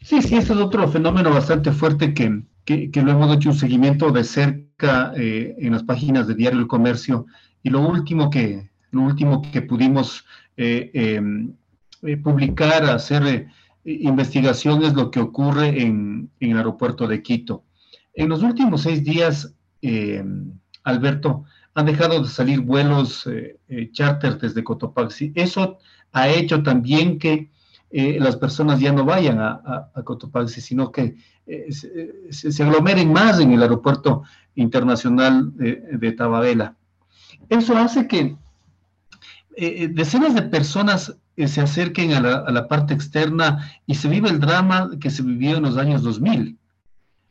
Sí, 0.03 0.23
sí, 0.23 0.37
este 0.37 0.53
es 0.53 0.59
otro 0.59 0.87
fenómeno 0.89 1.31
bastante 1.31 1.73
fuerte 1.73 2.15
que, 2.15 2.43
que, 2.65 3.03
lo 3.03 3.11
hemos 3.11 3.35
hecho 3.37 3.51
un 3.51 3.57
seguimiento 3.57 4.11
de 4.11 4.25
cerca 4.25 5.13
en 5.17 5.73
las 5.73 5.83
páginas 5.83 6.27
de 6.27 6.35
Diario 6.35 6.61
El 6.61 6.67
Comercio. 6.67 7.27
Y 7.63 7.71
lo 7.71 7.81
último 7.81 8.31
que, 8.31 8.71
lo 8.93 9.03
último 9.03 9.43
que 9.53 9.63
pudimos 9.63 10.25
em, 10.57 11.53
eh, 12.03 12.17
publicar, 12.19 12.85
hacer 12.85 13.27
eh, 13.27 13.49
investigaciones 13.85 14.95
lo 14.95 15.11
que 15.11 15.21
ocurre 15.21 15.83
en, 15.83 16.31
el 16.41 16.57
aeropuerto 16.57 17.09
de 17.09 17.23
Quito. 17.23 17.65
En 18.15 18.29
los 18.29 18.43
últimos 18.43 18.83
seis 18.83 19.03
días, 19.03 19.55
eh, 19.83 20.25
Alberto, 20.85 21.45
han 21.75 21.87
dejado 21.87 22.23
de 22.23 22.29
salir 22.29 22.61
vuelos 22.61 23.29
charter 23.93 24.39
desde 24.39 24.65
Cotopaxi. 24.65 25.33
Eso 25.35 25.79
ha 26.13 26.29
hecho 26.29 26.63
también 26.63 27.19
que 27.19 27.51
las 27.91 28.37
personas 28.37 28.81
ya 28.81 28.93
no 28.93 29.05
vayan 29.05 29.39
a, 29.41 29.91
Cotopaxi, 30.05 30.61
sino 30.61 30.91
que 30.93 31.17
se, 31.71 32.63
aglomeren 32.63 33.13
más 33.13 33.41
en 33.41 33.53
el 33.53 33.63
aeropuerto 33.63 34.23
internacional 34.55 35.57
de, 35.57 35.77
de 35.93 36.13
Tababela. 36.13 36.77
Eso 37.49 37.77
hace 37.77 38.07
que 38.07 38.37
decenas 39.57 40.35
de 40.35 40.43
personas 40.43 41.17
se 41.37 41.61
acerquen 41.61 42.15
a 42.15 42.21
la, 42.21 42.69
parte 42.69 42.95
externa 42.95 43.71
y 43.87 43.95
se 43.95 44.09
vive 44.09 44.31
el 44.31 44.41
drama 44.41 44.91
que 44.99 45.11
se 45.11 45.23
vivió 45.23 45.59
en 45.59 45.65
los 45.65 45.77
años 45.77 46.03
2000. 46.03 46.59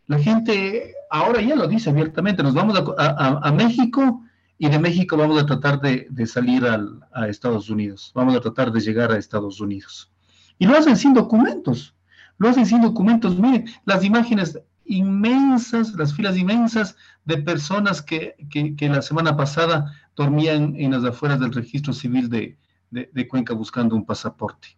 La 0.07 0.19
gente 0.19 0.93
ahora 1.09 1.41
ya 1.41 1.55
lo 1.55 1.67
dice 1.67 1.89
abiertamente, 1.89 2.43
nos 2.43 2.53
vamos 2.53 2.79
a, 2.97 3.51
México 3.51 4.21
y 4.59 4.69
de 4.69 4.77
México 4.77 5.17
vamos 5.17 5.41
a 5.41 5.45
tratar 5.47 5.81
de, 5.81 6.27
salir 6.27 6.65
a 6.65 7.27
Estados 7.27 7.69
Unidos, 7.69 8.11
vamos 8.13 8.35
a 8.35 8.41
tratar 8.41 8.71
de 8.71 8.79
llegar 8.79 9.11
a 9.11 9.17
Estados 9.17 9.59
Unidos. 9.59 10.11
Y 10.59 10.65
lo 10.65 10.77
hacen 10.77 10.95
sin 10.97 11.13
documentos, 11.13 11.95
lo 12.37 12.49
hacen 12.49 12.65
sin 12.65 12.81
documentos. 12.81 13.37
Miren, 13.37 13.65
las 13.85 14.03
imágenes 14.03 14.59
inmensas, 14.85 15.93
las 15.93 16.13
filas 16.13 16.37
inmensas 16.37 16.95
de 17.25 17.37
personas 17.37 18.01
que, 18.01 18.35
que 18.49 18.89
la 18.89 19.01
semana 19.01 19.35
pasada 19.35 19.93
dormían 20.15 20.75
en 20.77 20.91
las 20.91 21.03
afueras 21.03 21.39
del 21.39 21.53
registro 21.53 21.91
civil 21.91 22.29
de, 22.29 22.57
de, 22.91 23.27
Cuenca 23.27 23.53
buscando 23.53 23.95
un 23.95 24.05
pasaporte. 24.05 24.77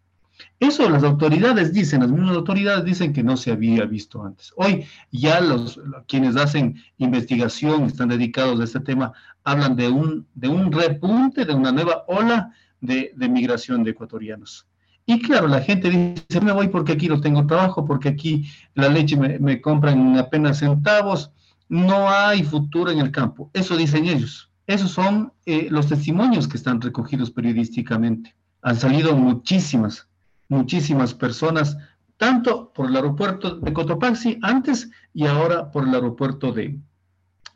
Eso 0.59 0.87
las 0.89 1.03
autoridades 1.03 1.73
dicen, 1.73 2.01
las 2.01 2.11
mismas 2.11 2.35
autoridades 2.35 2.85
dicen 2.85 3.11
que 3.11 3.23
no 3.23 3.37
se 3.37 3.51
había 3.51 3.85
visto 3.85 4.23
antes. 4.23 4.53
Hoy 4.55 4.85
ya 5.11 5.39
los 5.41 5.79
quienes 6.07 6.35
hacen 6.35 6.75
investigación, 6.97 7.85
están 7.85 8.09
dedicados 8.09 8.59
a 8.59 8.63
este 8.63 8.79
tema, 8.79 9.13
hablan 9.43 9.75
de 9.75 9.89
un, 9.89 10.27
de 10.35 10.47
un 10.47 10.71
repunte, 10.71 11.45
de 11.45 11.55
una 11.55 11.71
nueva 11.71 12.03
ola 12.07 12.53
de, 12.81 13.13
migración 13.17 13.83
de 13.83 13.91
ecuatorianos. 13.91 14.67
Y 15.07 15.19
claro, 15.21 15.47
la 15.47 15.61
gente 15.61 15.89
dice, 15.89 16.41
me 16.41 16.51
voy 16.51 16.67
porque 16.67 16.91
aquí 16.91 17.07
no 17.07 17.19
tengo 17.19 17.47
trabajo, 17.47 17.85
porque 17.85 18.09
aquí 18.09 18.47
la 18.75 18.89
leche 18.89 19.17
me, 19.17 19.39
me 19.39 19.59
compran 19.61 20.17
apenas 20.17 20.59
centavos, 20.59 21.31
no 21.69 22.09
hay 22.09 22.43
futuro 22.43 22.91
en 22.91 22.99
el 22.99 23.11
campo. 23.11 23.49
Eso 23.53 23.75
dicen 23.75 24.05
ellos. 24.05 24.51
Esos 24.67 24.91
son 24.91 25.31
eh, 25.45 25.67
los 25.71 25.87
testimonios 25.87 26.47
que 26.47 26.57
están 26.57 26.81
recogidos 26.81 27.31
periodísticamente. 27.31 28.35
Han 28.61 28.75
salido 28.75 29.15
muchísimas, 29.15 30.09
muchísimas 30.49 31.13
personas, 31.13 31.77
tanto 32.17 32.73
por 32.73 32.89
el 32.89 32.95
aeropuerto 32.97 33.55
de 33.55 33.71
Cotopaxi 33.71 34.39
antes 34.41 34.89
y 35.13 35.25
ahora 35.25 35.71
por 35.71 35.87
el 35.87 35.93
aeropuerto 35.93 36.51
de, 36.51 36.77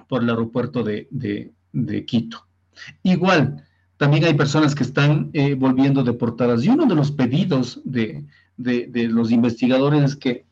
por 0.07 0.23
el 0.23 0.29
aeropuerto 0.29 0.83
de, 0.83 1.51
Quito. 2.07 2.47
Igual, 3.03 3.65
también 4.01 4.23
hay 4.23 4.33
personas 4.33 4.73
que 4.73 4.81
están 4.81 5.29
eh, 5.33 5.53
volviendo 5.53 6.03
deportadas. 6.03 6.65
Y 6.65 6.69
uno 6.69 6.87
de 6.87 6.95
los 6.95 7.11
pedidos 7.11 7.79
de, 7.85 8.25
los 8.57 9.29
investigadores 9.29 10.01
es 10.03 10.15
que 10.15 10.43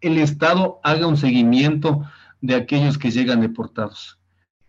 el 0.00 0.18
Estado 0.18 0.80
haga 0.82 1.06
un 1.06 1.16
seguimiento 1.16 2.02
de 2.40 2.56
aquellos 2.56 2.98
que 2.98 3.12
llegan 3.12 3.42
deportados. 3.42 4.18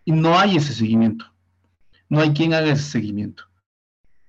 Y 0.06 0.12
no 0.12 0.38
hay 0.38 0.58
ese 0.58 0.74
seguimiento 0.74 1.26
no 2.10 2.20
hay 2.20 2.30
quien 2.30 2.54
haga 2.54 2.72
ese 2.72 2.84
seguimiento. 2.84 3.44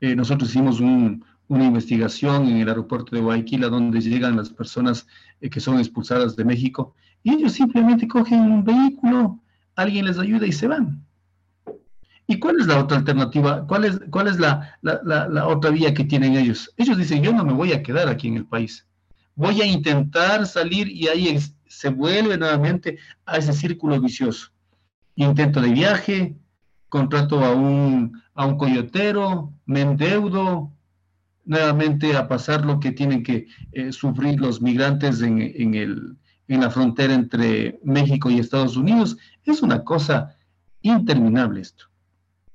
Eh, 0.00 0.16
nosotros 0.16 0.48
hicimos 0.48 0.80
una 0.80 1.64
investigación 1.64 2.48
en 2.48 2.56
el 2.56 2.68
aeropuerto 2.68 3.14
de 3.14 3.22
Guayaquil, 3.22 3.60
donde 3.60 4.00
llegan 4.00 4.36
las 4.36 4.48
personas 4.48 5.06
eh, 5.42 5.50
que 5.50 5.60
son 5.60 5.78
expulsadas 5.78 6.34
de 6.34 6.46
México, 6.46 6.94
y 7.22 7.34
ellos 7.34 7.52
simplemente 7.52 8.08
cogen 8.08 8.40
un 8.40 8.64
vehículo, 8.64 9.38
alguien 9.76 10.06
les 10.06 10.18
ayuda 10.18 10.46
y 10.46 10.52
se 10.52 10.66
van. 10.66 11.04
¿Y 12.30 12.38
cuál 12.38 12.60
es 12.60 12.66
la 12.66 12.78
otra 12.78 12.98
alternativa? 12.98 13.66
¿Cuál 13.66 13.86
es, 13.86 14.00
cuál 14.10 14.28
es 14.28 14.38
la, 14.38 14.76
otra 15.46 15.70
vía 15.70 15.94
que 15.94 16.04
tienen 16.04 16.36
ellos? 16.36 16.70
Ellos 16.76 16.98
dicen, 16.98 17.22
yo 17.22 17.32
no 17.32 17.42
me 17.42 17.54
voy 17.54 17.72
a 17.72 17.82
quedar 17.82 18.06
aquí 18.06 18.28
en 18.28 18.36
el 18.36 18.44
país. 18.44 18.86
Voy 19.34 19.62
a 19.62 19.64
intentar 19.64 20.46
salir 20.46 20.88
y 20.88 21.08
ahí 21.08 21.38
se 21.66 21.88
vuelve 21.88 22.36
nuevamente 22.36 22.98
a 23.24 23.38
ese 23.38 23.54
círculo 23.54 23.98
vicioso. 23.98 24.50
Intento 25.14 25.62
de 25.62 25.70
viaje, 25.70 26.36
contrato 26.90 27.42
a 27.42 27.54
un, 27.54 28.20
a 28.34 28.44
un 28.44 28.58
coyotero, 28.58 29.54
me 29.64 29.80
endeudo, 29.80 30.70
nuevamente 31.46 32.14
a 32.14 32.28
pasar 32.28 32.62
lo 32.66 32.78
que 32.78 32.92
tienen 32.92 33.22
que 33.22 33.46
eh, 33.72 33.90
sufrir 33.90 34.38
los 34.38 34.60
migrantes 34.60 35.22
en, 35.22 35.40
en, 35.40 35.74
el, 35.74 36.18
en 36.46 36.60
la 36.60 36.68
frontera 36.68 37.14
entre 37.14 37.80
México 37.82 38.28
y 38.28 38.38
Estados 38.38 38.76
Unidos. 38.76 39.16
Es 39.46 39.62
una 39.62 39.82
cosa 39.82 40.36
interminable 40.82 41.62
esto. 41.62 41.88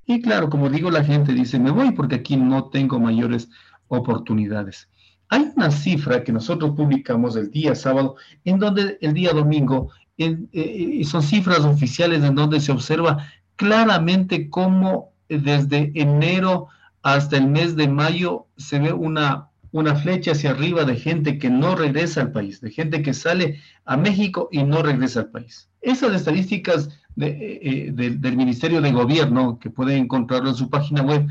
Y 0.06 0.20
claro, 0.20 0.50
como 0.50 0.68
digo, 0.68 0.90
la 0.90 1.04
gente 1.04 1.32
dice, 1.32 1.58
me 1.58 1.70
voy 1.70 1.92
porque 1.92 2.16
aquí 2.16 2.36
no 2.36 2.64
tengo 2.70 2.98
mayores 3.00 3.48
oportunidades. 3.88 4.88
Hay 5.28 5.50
una 5.56 5.70
cifra 5.70 6.22
que 6.22 6.32
nosotros 6.32 6.72
publicamos 6.76 7.36
el 7.36 7.50
día 7.50 7.74
sábado, 7.74 8.16
en 8.44 8.58
donde 8.58 8.98
el 9.00 9.14
día 9.14 9.32
domingo, 9.32 9.90
en, 10.18 10.48
eh, 10.52 11.02
son 11.04 11.22
cifras 11.22 11.60
oficiales 11.60 12.22
en 12.22 12.34
donde 12.34 12.60
se 12.60 12.72
observa 12.72 13.26
claramente 13.56 14.50
cómo 14.50 15.12
desde 15.28 15.90
enero 15.94 16.68
hasta 17.02 17.36
el 17.36 17.48
mes 17.48 17.76
de 17.76 17.88
mayo 17.88 18.46
se 18.56 18.78
ve 18.78 18.92
una, 18.92 19.48
una 19.72 19.94
flecha 19.94 20.32
hacia 20.32 20.50
arriba 20.50 20.84
de 20.84 20.96
gente 20.96 21.38
que 21.38 21.50
no 21.50 21.74
regresa 21.74 22.20
al 22.20 22.32
país, 22.32 22.60
de 22.60 22.70
gente 22.70 23.02
que 23.02 23.14
sale 23.14 23.60
a 23.84 23.96
México 23.96 24.48
y 24.52 24.62
no 24.62 24.82
regresa 24.82 25.20
al 25.20 25.30
país. 25.30 25.68
Esas 25.80 26.14
estadísticas 26.14 26.88
eh, 27.16 27.60
eh, 27.62 27.92
del 27.92 28.36
Ministerio 28.36 28.80
de 28.80 28.90
Gobierno, 28.90 29.58
que 29.58 29.70
pueden 29.70 30.04
encontrarlo 30.04 30.50
en 30.50 30.56
su 30.56 30.68
página 30.68 31.02
web, 31.02 31.28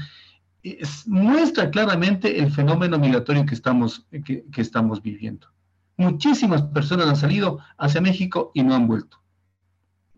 muestra 1.08 1.70
claramente 1.70 2.40
el 2.40 2.52
fenómeno 2.52 2.98
migratorio 2.98 3.46
que 3.46 3.54
estamos, 3.54 4.06
que, 4.24 4.46
estamos 4.56 5.02
viviendo. 5.02 5.48
Muchísimas 5.98 6.62
personas 6.62 7.08
han 7.08 7.16
salido 7.18 7.60
hacia 7.78 8.00
México 8.00 8.52
y 8.54 8.64
no 8.64 8.74
han 8.74 8.88
vuelto. 8.88 9.22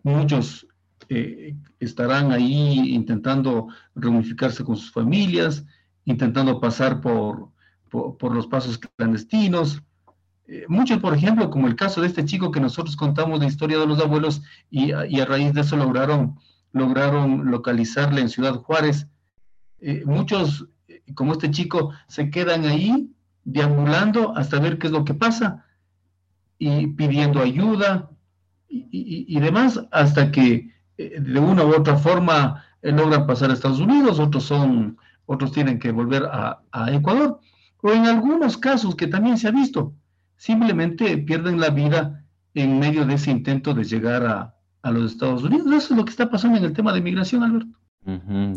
Muchos 0.04 0.68
eh, 1.08 1.56
estarán 1.80 2.30
ahí 2.30 2.94
intentando 2.94 3.66
reunificarse 3.96 4.62
con 4.62 4.76
sus 4.76 4.92
familias, 4.92 5.64
intentando 6.04 6.60
pasar 6.60 7.00
por, 7.00 7.50
por 7.90 8.32
los 8.32 8.46
pasos 8.46 8.78
clandestinos, 8.78 9.82
eh, 10.48 10.64
muchos, 10.68 10.98
por 10.98 11.14
ejemplo, 11.14 11.50
como 11.50 11.66
el 11.66 11.74
caso 11.74 12.00
de 12.00 12.06
este 12.06 12.24
chico 12.24 12.52
que 12.52 12.60
nosotros 12.60 12.96
contamos 12.96 13.40
la 13.40 13.46
historia 13.46 13.78
de 13.78 13.86
los 13.86 13.98
abuelos 13.98 14.42
y, 14.70 14.92
a 14.92 15.24
raíz 15.24 15.52
de 15.54 15.62
eso 15.62 15.76
lograron, 15.76 16.38
lograron 16.72 17.50
localizarle 17.50 18.20
en 18.20 18.28
Ciudad 18.28 18.54
Juárez. 18.54 19.08
Eh, 19.80 20.04
muchos, 20.06 20.68
eh, 20.86 21.02
como 21.14 21.32
este 21.32 21.50
chico, 21.50 21.92
se 22.06 22.30
quedan 22.30 22.64
ahí 22.64 23.10
deambulando 23.44 24.36
hasta 24.36 24.60
ver 24.60 24.78
qué 24.78 24.86
es 24.86 24.92
lo 24.92 25.04
que 25.04 25.14
pasa 25.14 25.64
y 26.58 26.86
pidiendo 26.88 27.40
ayuda 27.40 28.10
y, 28.68 29.38
demás 29.40 29.80
hasta 29.92 30.32
que 30.32 30.72
de 30.96 31.38
una 31.38 31.64
u 31.64 31.74
otra 31.76 31.96
forma 31.96 32.64
logran 32.82 33.26
pasar 33.26 33.50
a 33.50 33.52
Estados 33.52 33.78
Unidos, 33.78 34.18
otros 34.18 34.44
son, 34.44 34.98
otros 35.26 35.52
tienen 35.52 35.78
que 35.78 35.92
volver 35.92 36.24
a 36.24 36.92
Ecuador, 36.92 37.40
o 37.82 37.92
en 37.92 38.06
algunos 38.06 38.56
casos 38.56 38.96
que 38.96 39.06
también 39.06 39.38
se 39.38 39.48
ha 39.48 39.52
visto, 39.52 39.94
simplemente 40.36 41.18
pierden 41.18 41.60
la 41.60 41.70
vida 41.70 42.24
en 42.54 42.78
medio 42.78 43.04
de 43.04 43.14
ese 43.14 43.30
intento 43.30 43.74
de 43.74 43.84
llegar 43.84 44.24
a, 44.26 44.52
los 44.88 45.12
Estados 45.12 45.42
Unidos. 45.42 45.66
Eso 45.66 45.94
es 45.94 45.98
lo 45.98 46.04
que 46.04 46.12
está 46.12 46.30
pasando 46.30 46.58
en 46.58 46.64
el 46.64 46.72
tema 46.72 46.92
de 46.92 47.00
migración, 47.00 47.42
Alberto. 47.42 47.76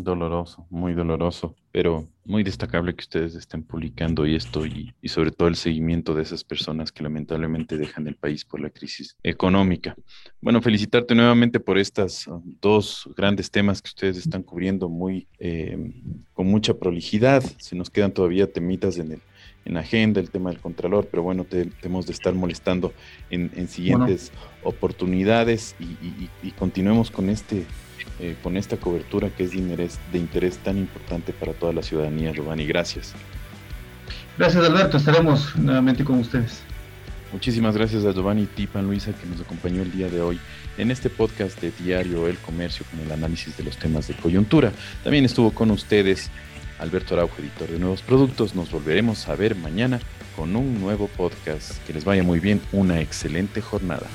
doloroso, 0.04 0.64
muy 0.70 0.94
doloroso, 0.94 1.56
pero 1.72 2.06
muy 2.24 2.44
destacable 2.44 2.94
que 2.94 3.00
ustedes 3.00 3.34
estén 3.34 3.64
publicando 3.64 4.24
esto 4.24 4.64
y, 4.64 4.94
y, 5.02 5.08
sobre 5.08 5.32
todo 5.32 5.48
el 5.48 5.56
seguimiento 5.56 6.14
de 6.14 6.22
esas 6.22 6.44
personas 6.44 6.92
que 6.92 7.02
lamentablemente 7.02 7.76
dejan 7.76 8.06
el 8.06 8.14
país 8.14 8.44
por 8.44 8.60
la 8.60 8.70
crisis 8.70 9.16
económica. 9.24 9.96
Bueno, 10.40 10.62
felicitarte 10.62 11.16
nuevamente 11.16 11.58
por 11.58 11.76
estas 11.76 12.28
uh, 12.28 12.40
dos 12.60 13.10
grandes 13.16 13.50
temas 13.50 13.82
que 13.82 13.88
ustedes 13.88 14.18
están 14.18 14.44
cubriendo 14.44 14.88
muy 14.88 15.26
eh, 15.40 15.76
con 16.32 16.46
mucha 16.46 16.74
prolijidad. 16.74 17.42
Se 17.58 17.74
nos 17.74 17.90
quedan 17.90 18.12
todavía 18.12 18.52
temitas 18.52 18.98
en 18.98 19.12
el 19.12 19.20
en 19.64 19.76
agenda, 19.76 20.20
el 20.20 20.30
tema 20.30 20.50
del 20.50 20.58
Contralor, 20.58 21.08
pero 21.10 21.22
bueno, 21.22 21.44
tenemos 21.44 22.06
de 22.06 22.12
estar 22.12 22.34
molestando 22.34 22.92
en, 23.30 23.68
siguientes 23.68 24.32
oportunidades 24.62 25.76
y, 25.78 26.50
continuemos 26.52 27.10
con 27.10 27.30
este 27.30 27.64
eh, 28.18 28.36
con 28.42 28.56
esta 28.56 28.76
cobertura 28.76 29.30
que 29.30 29.44
es 29.44 29.52
de 29.52 29.58
interés, 29.58 29.98
de 30.12 30.18
interés 30.18 30.58
tan 30.58 30.76
importante 30.76 31.32
para 31.32 31.52
toda 31.52 31.72
la 31.72 31.82
ciudadanía, 31.82 32.32
Giovanni. 32.32 32.66
Gracias. 32.66 33.14
Gracias, 34.36 34.64
Alberto. 34.64 34.96
Estaremos 34.96 35.56
nuevamente 35.56 36.04
con 36.04 36.18
ustedes. 36.18 36.62
Muchísimas 37.32 37.76
gracias 37.76 38.04
a 38.04 38.12
Giovanni 38.12 38.46
Tipan 38.46 38.86
Luisa 38.86 39.12
que 39.12 39.26
nos 39.26 39.40
acompañó 39.40 39.82
el 39.82 39.92
día 39.92 40.08
de 40.08 40.20
hoy 40.20 40.40
en 40.78 40.90
este 40.90 41.08
podcast 41.08 41.60
de 41.60 41.72
Diario 41.78 42.26
El 42.26 42.36
Comercio 42.38 42.84
con 42.90 43.00
el 43.00 43.12
análisis 43.12 43.56
de 43.56 43.64
los 43.64 43.76
temas 43.76 44.08
de 44.08 44.14
coyuntura. 44.14 44.72
También 45.04 45.24
estuvo 45.24 45.52
con 45.52 45.70
ustedes 45.70 46.30
Alberto 46.80 47.14
Araujo, 47.14 47.40
editor 47.40 47.68
de 47.68 47.78
nuevos 47.78 48.02
productos. 48.02 48.54
Nos 48.54 48.70
volveremos 48.70 49.28
a 49.28 49.36
ver 49.36 49.54
mañana 49.54 50.00
con 50.34 50.56
un 50.56 50.80
nuevo 50.80 51.08
podcast. 51.08 51.78
Que 51.86 51.92
les 51.92 52.04
vaya 52.04 52.22
muy 52.22 52.40
bien, 52.40 52.60
una 52.72 53.00
excelente 53.00 53.60
jornada. 53.60 54.06